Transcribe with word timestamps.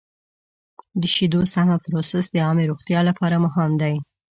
د 1.01 1.03
شیدو 1.15 1.41
سمه 1.53 1.75
پروسس 1.85 2.25
د 2.31 2.35
عامې 2.45 2.65
روغتیا 2.71 2.99
لپاره 3.09 3.35
مهم 3.45 3.71
دی. 3.81 3.95